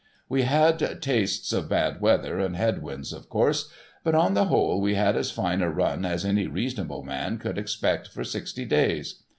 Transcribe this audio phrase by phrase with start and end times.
[0.27, 3.69] We had tastes of bad weather and head winds, of course;
[4.03, 7.59] but, on the whole we had as fine a run as any reasonable man could
[7.59, 9.21] expect, for sixty days.